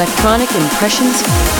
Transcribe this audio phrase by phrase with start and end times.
[0.00, 1.59] Electronic Impressions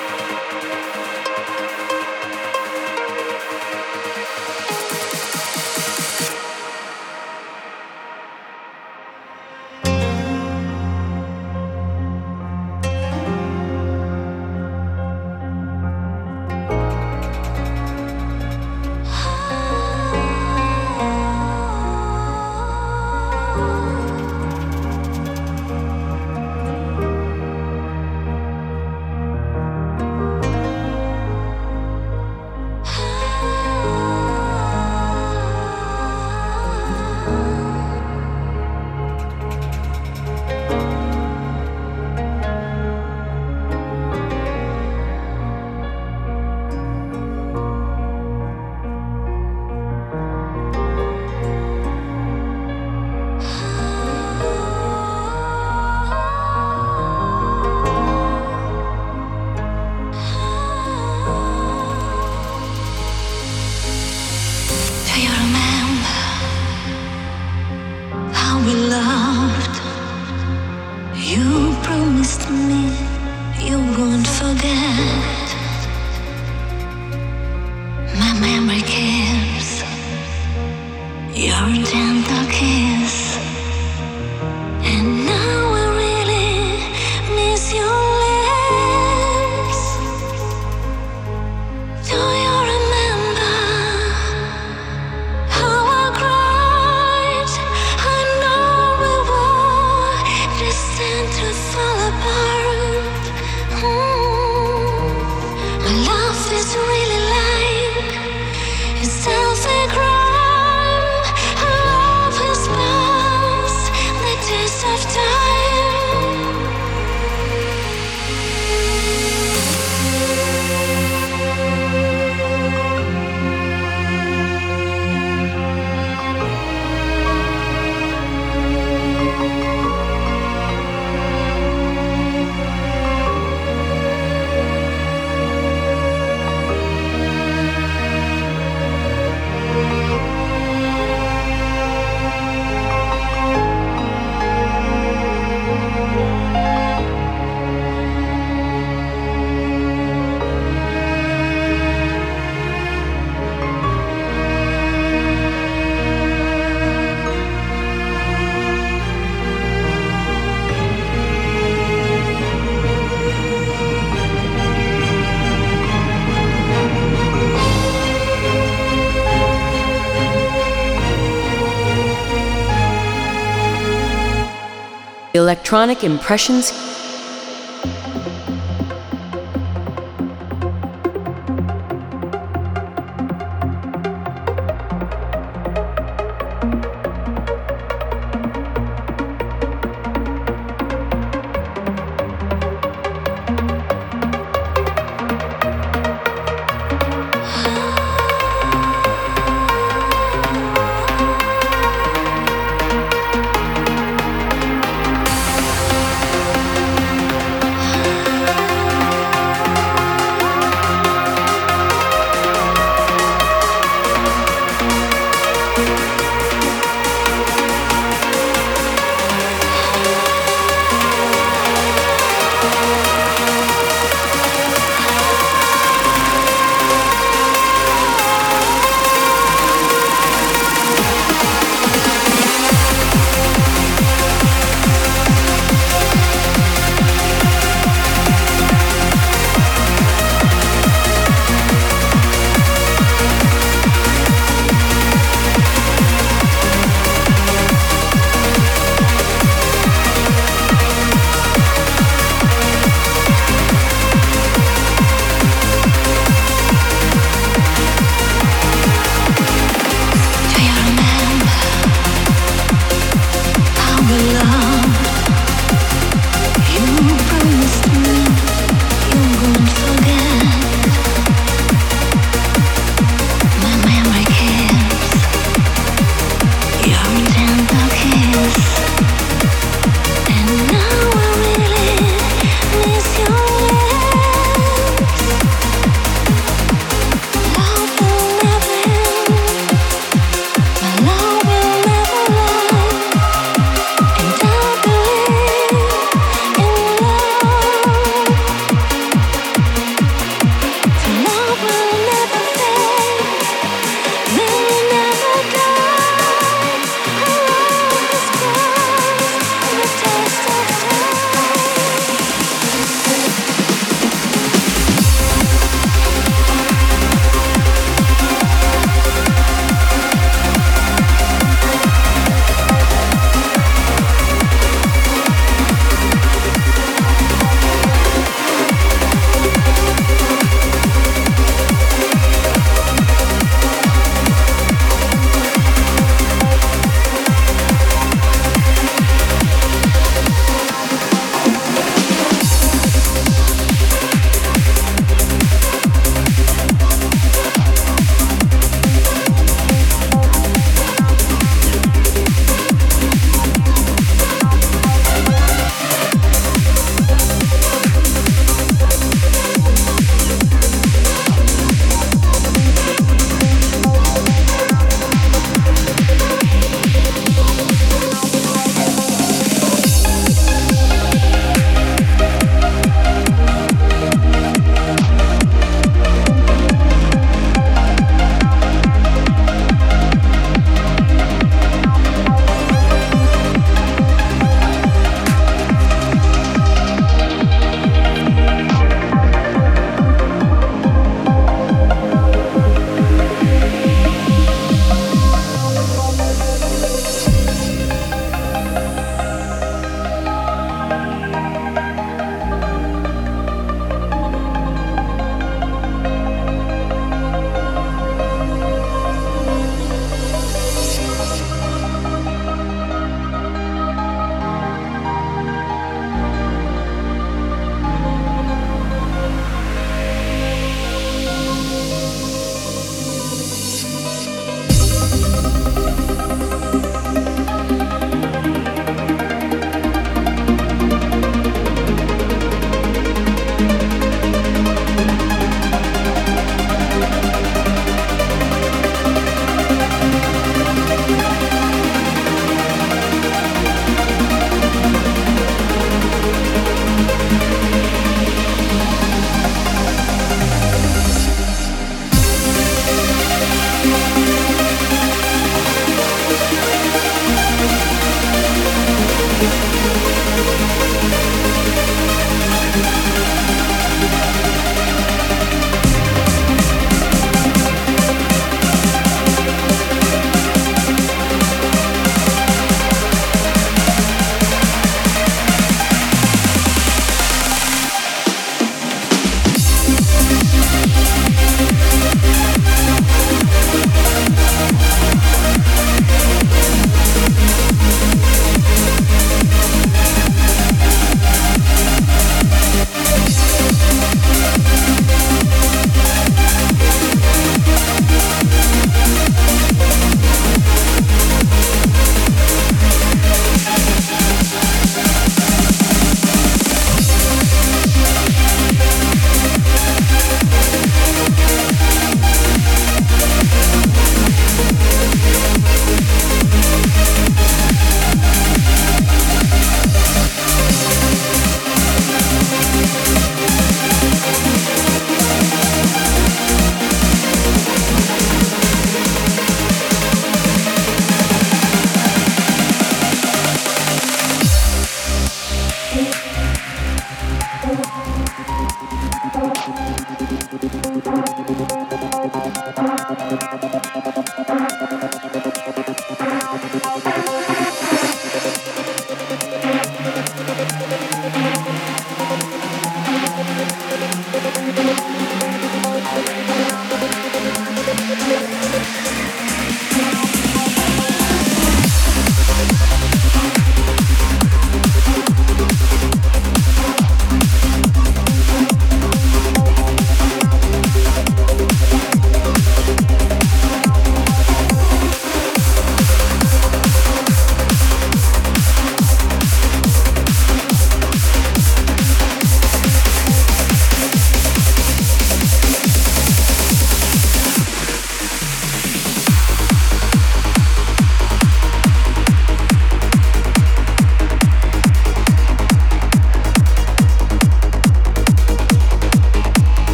[175.71, 176.90] Electronic Impressions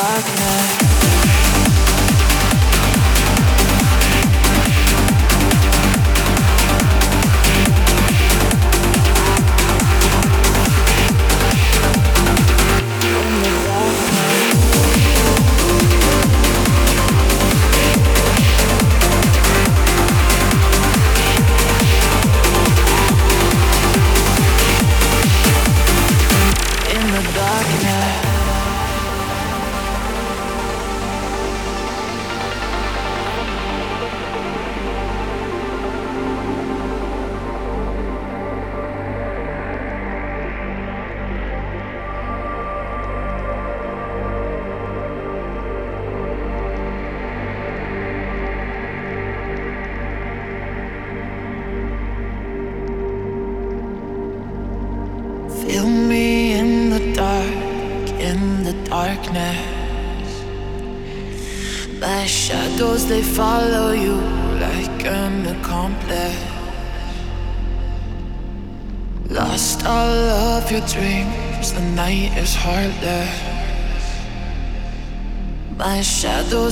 [0.00, 0.89] darkness.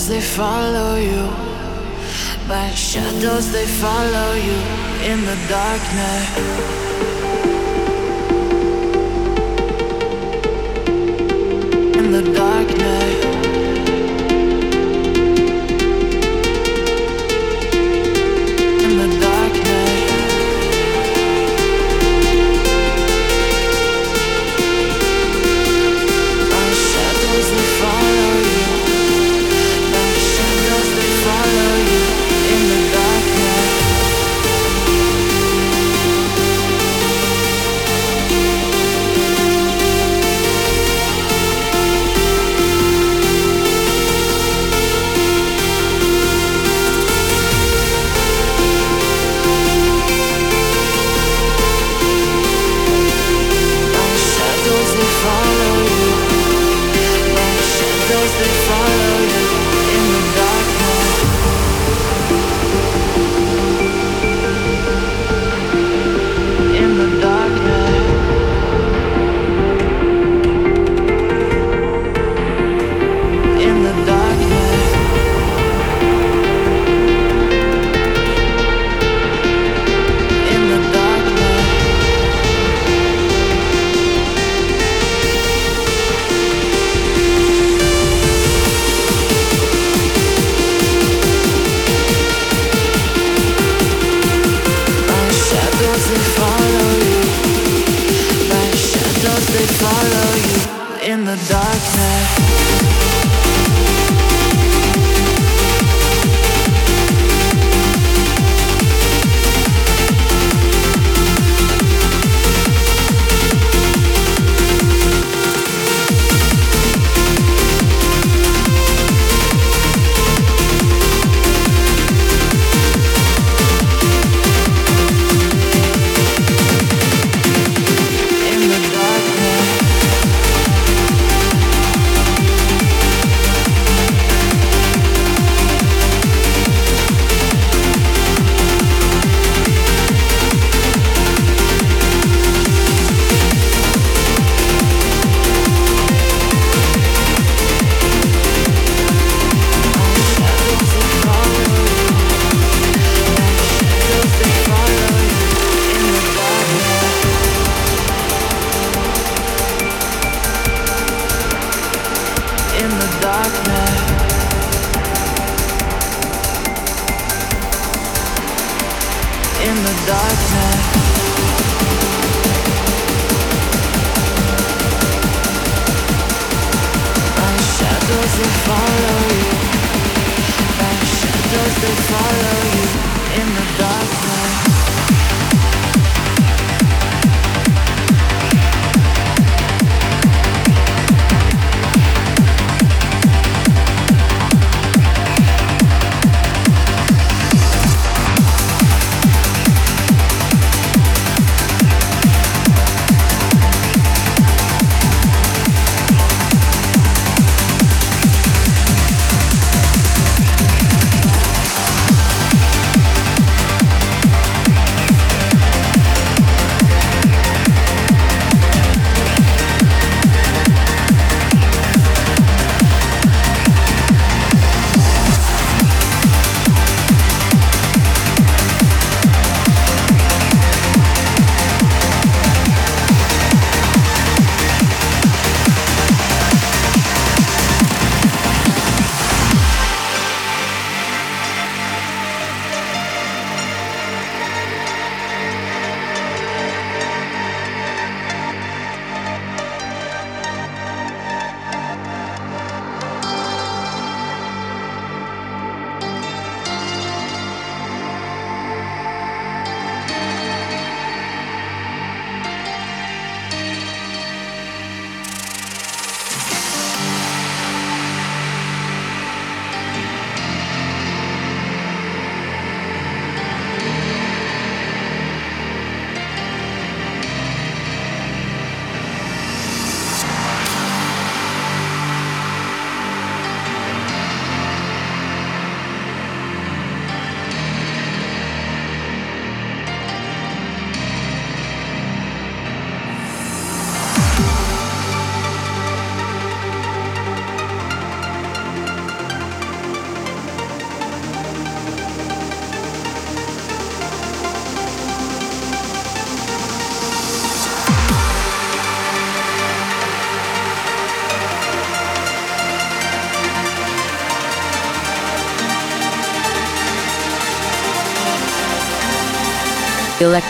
[0.09, 1.28] They follow you.
[2.48, 4.59] My shadows they follow you
[5.05, 6.78] in the darkness.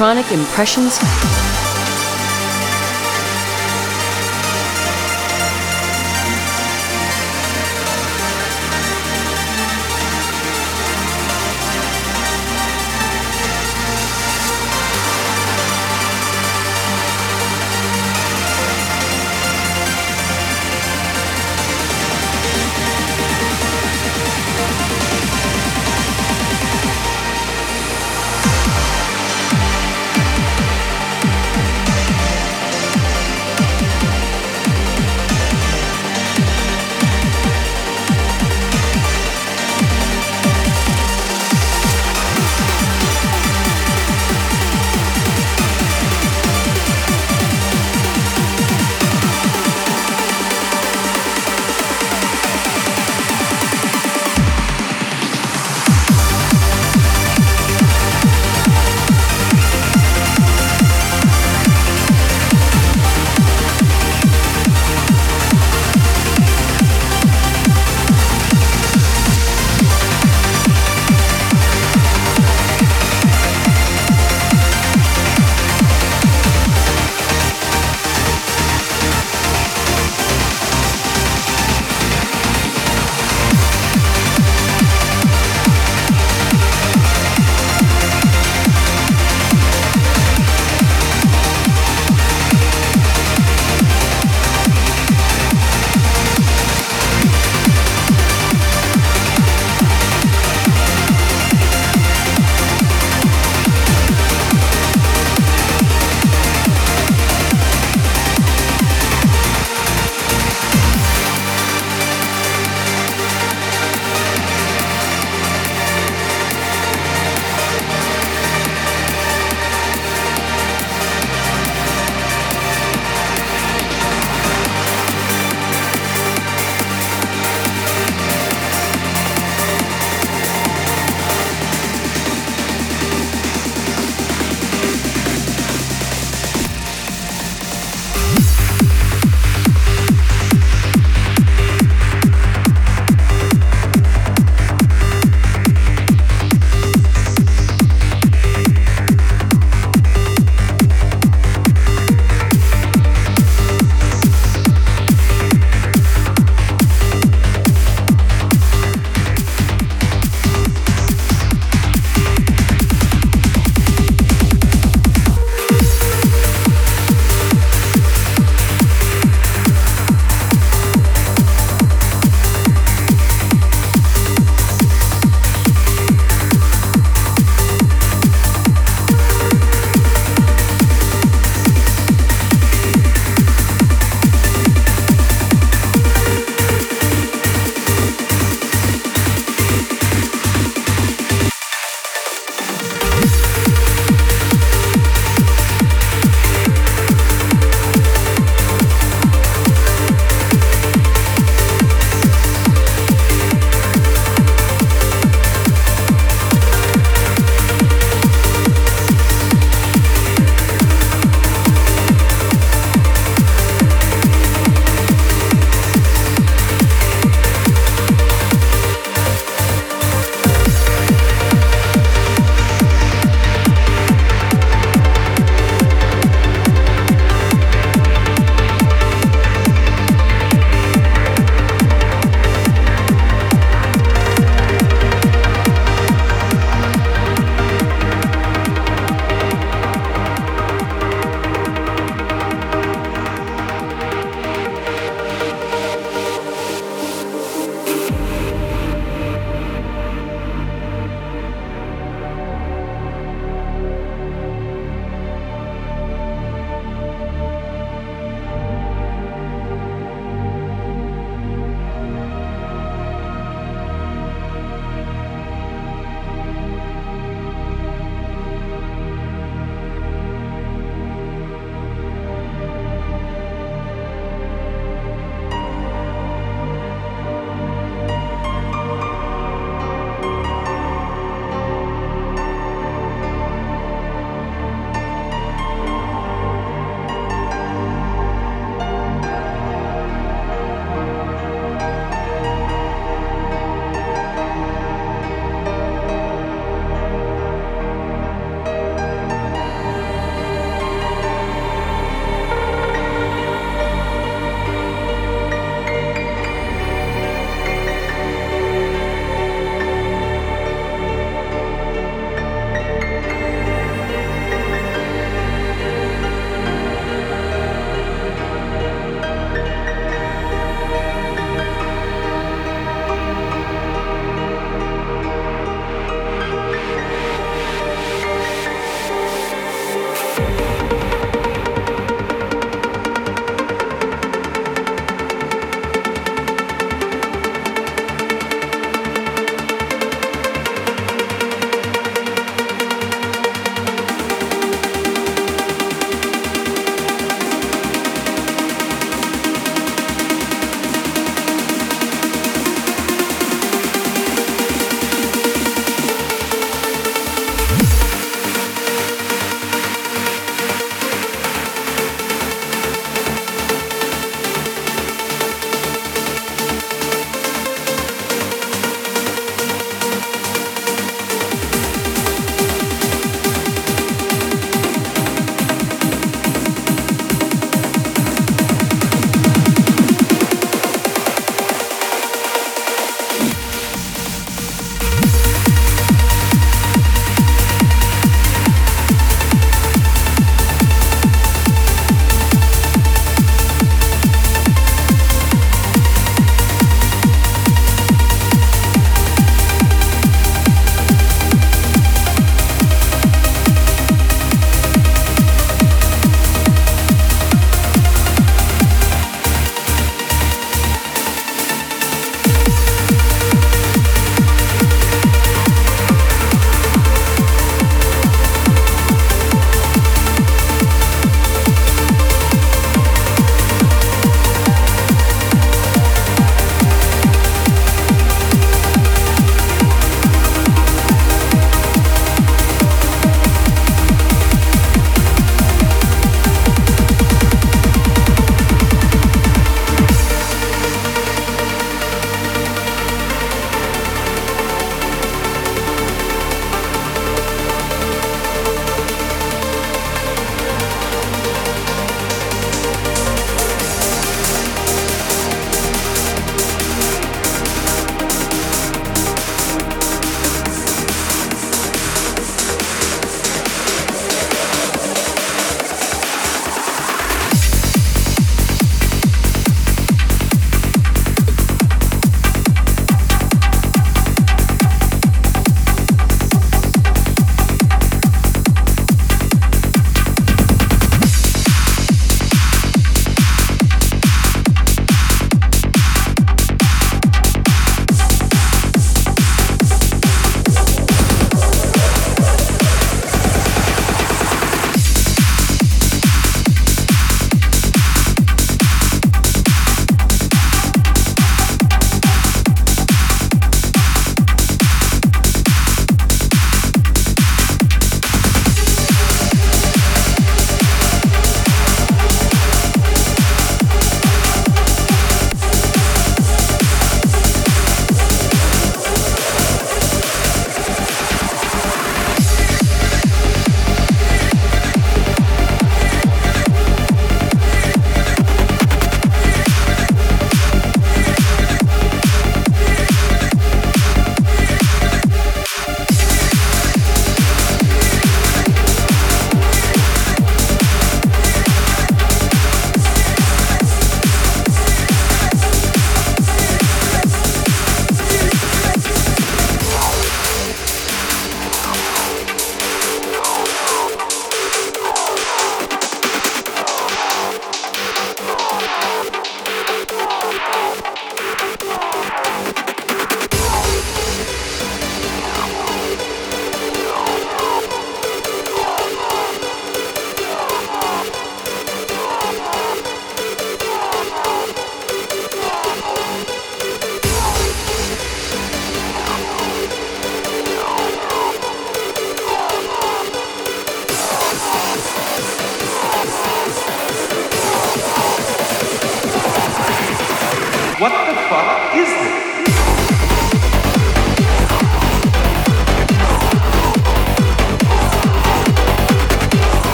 [0.00, 1.49] Electronic Impressions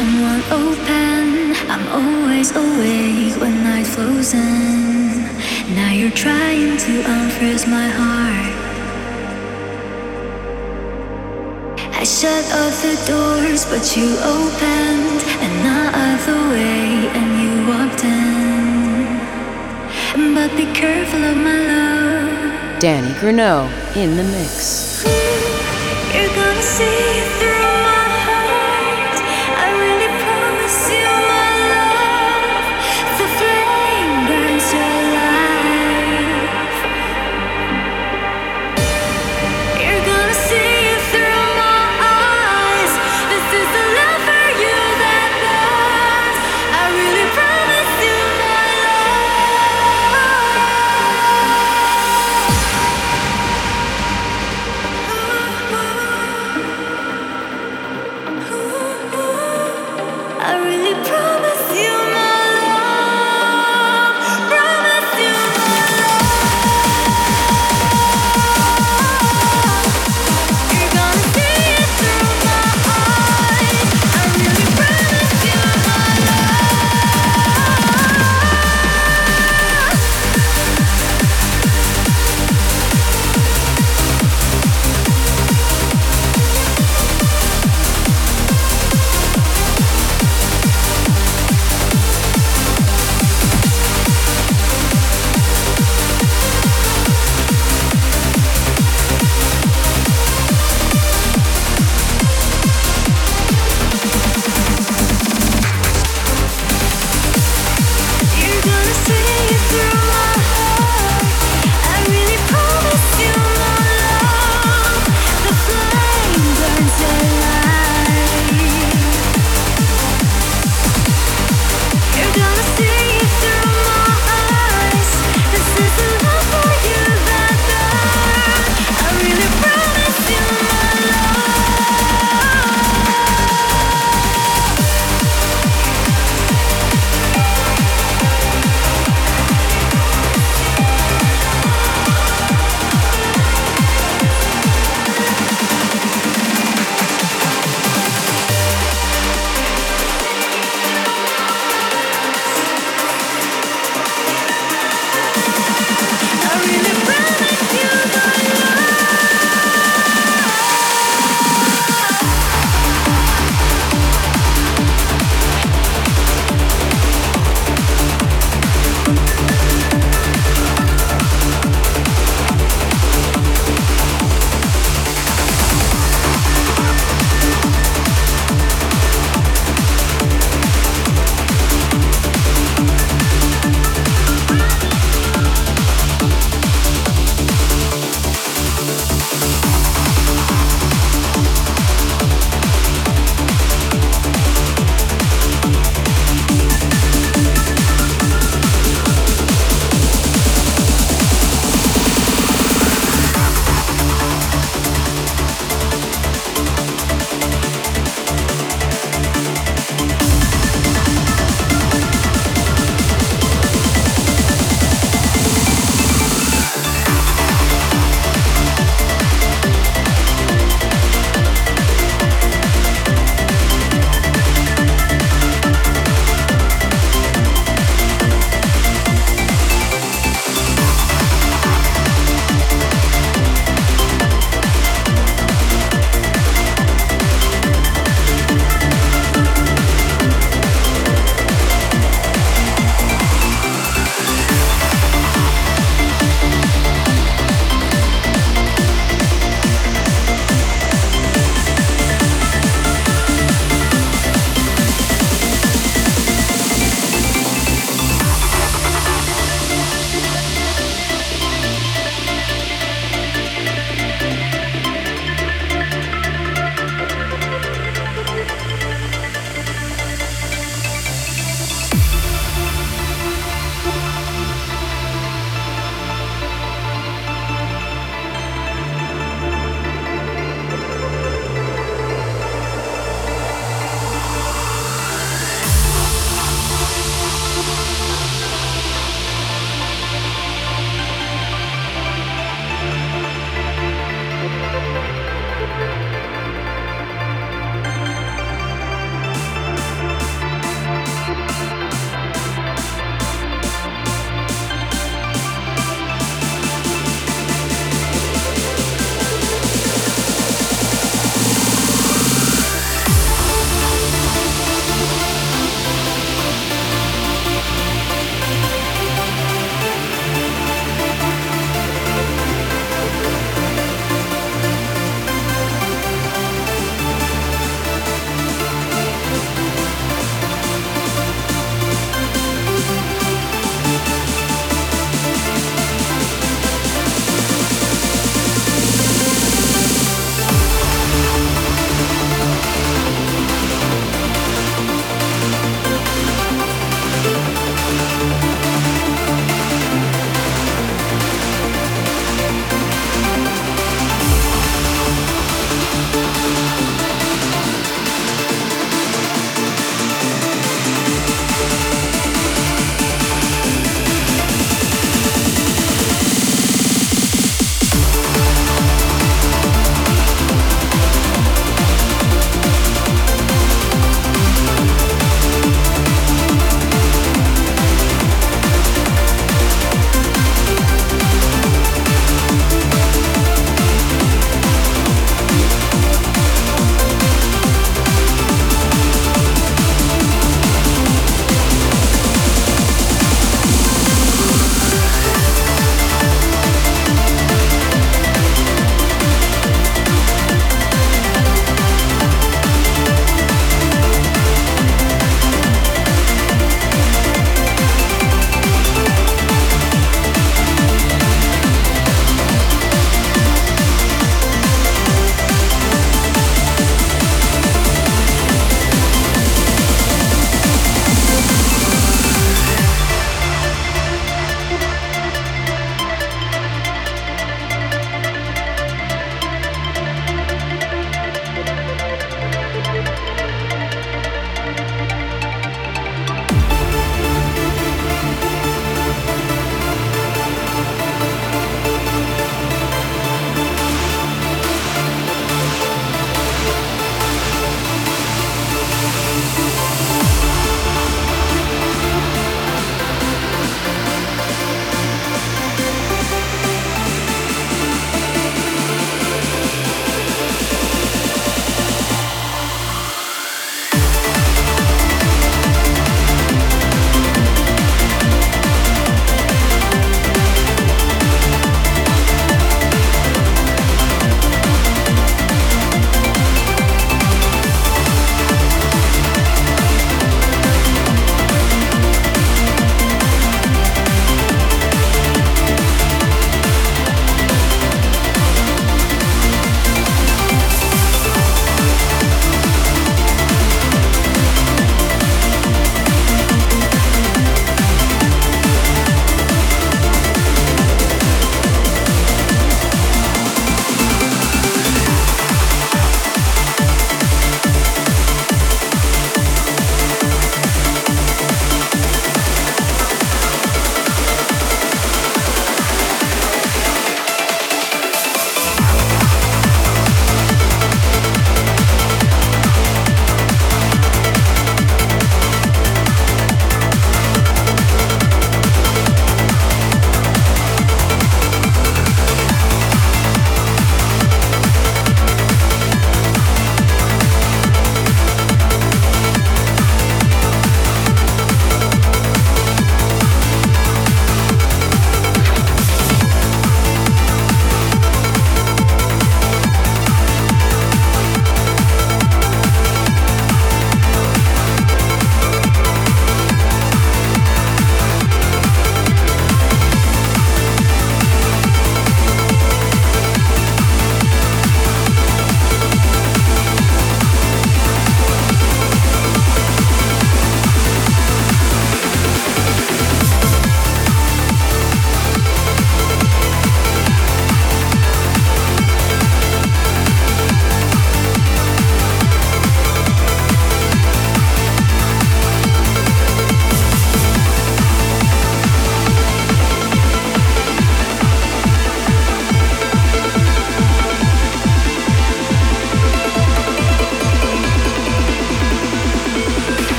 [0.00, 1.54] one open.
[1.68, 5.24] I'm always awake when night flows in.
[5.74, 8.54] Now you're trying to unfreeze my heart.
[12.00, 18.40] I shut all the doors, but you opened another way and you walked in.
[20.34, 22.80] But be careful of my love.
[22.80, 25.04] Danny Grunow in the mix.
[26.14, 27.99] You're gonna see through my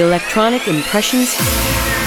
[0.00, 1.99] Electronic Impressions.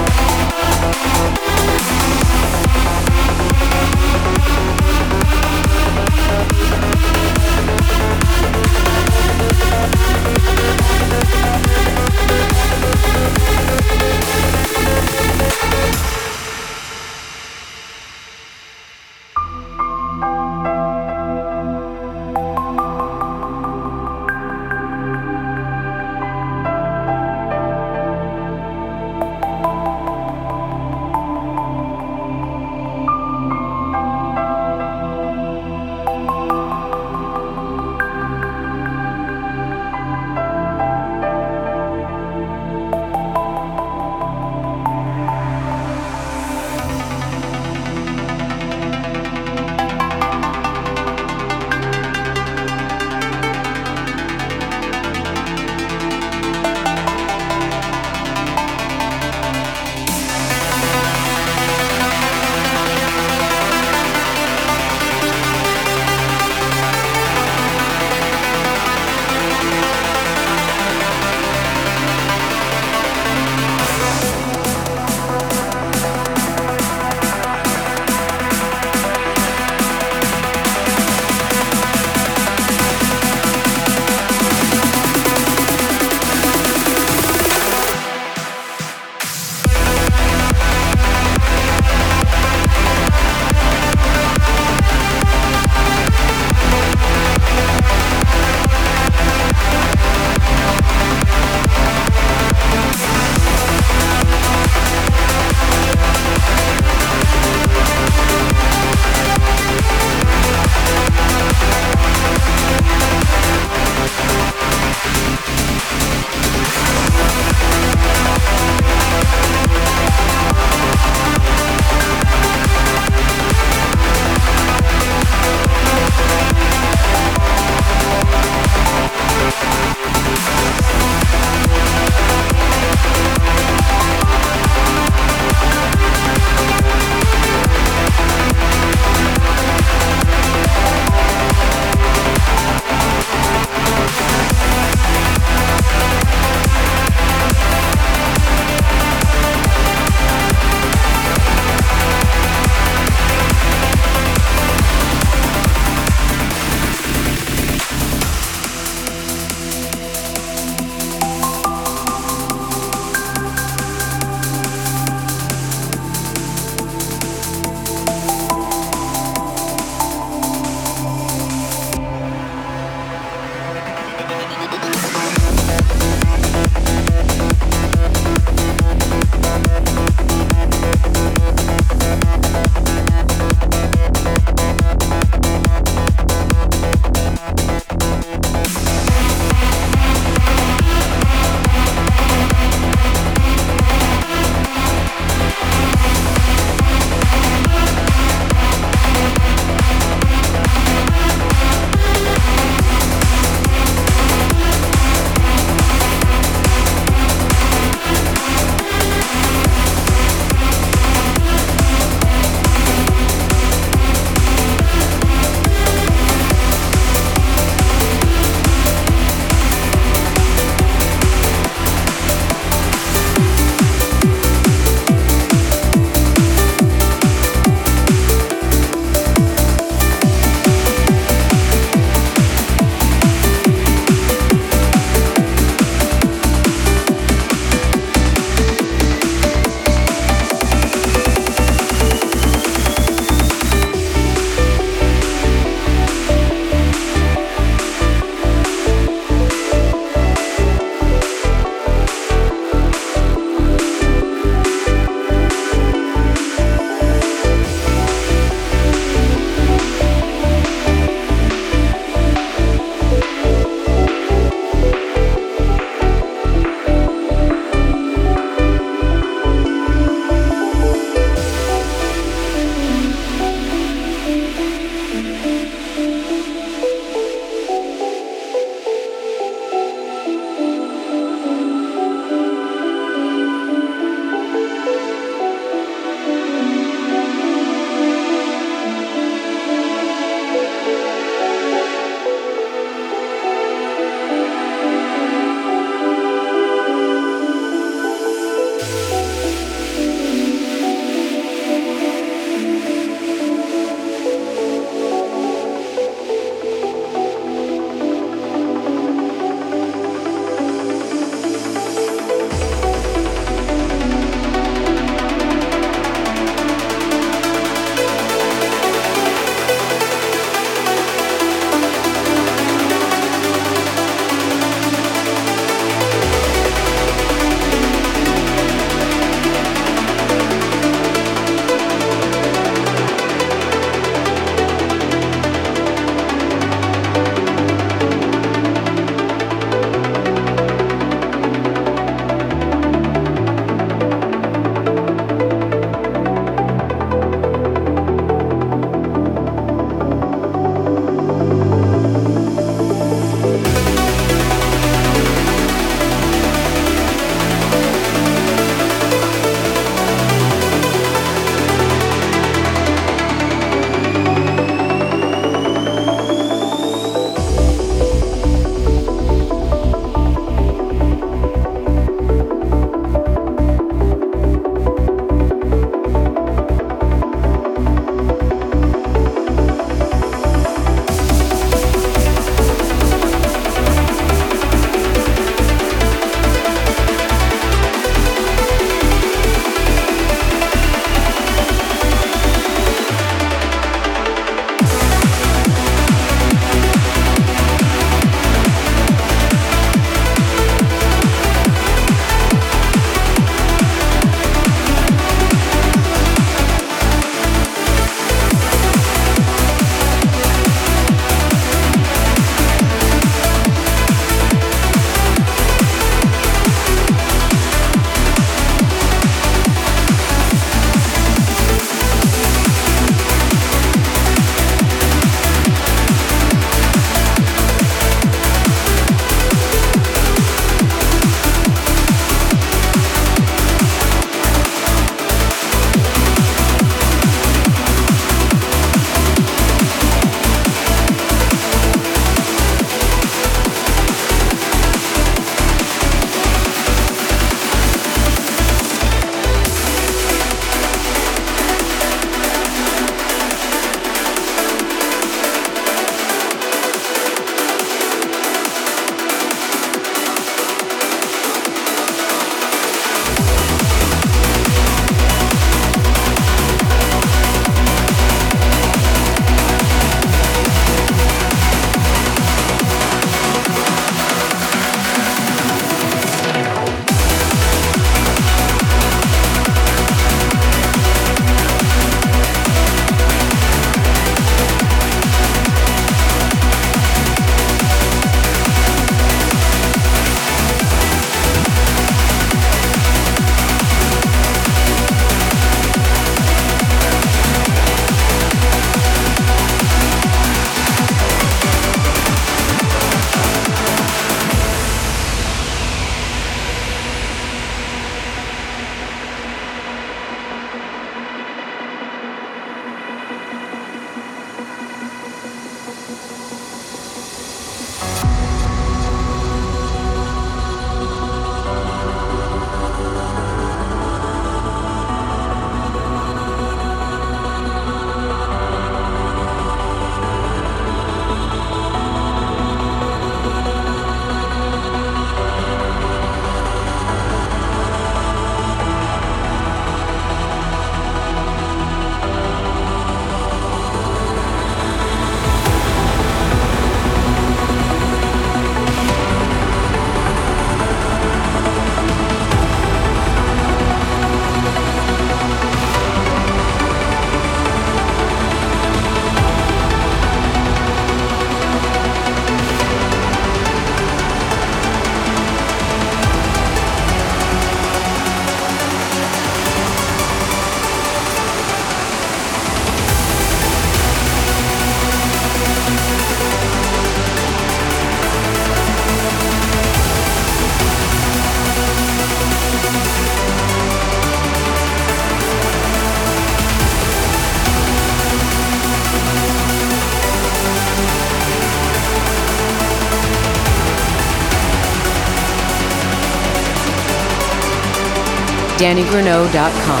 [598.81, 600.00] DannyGrunow.com.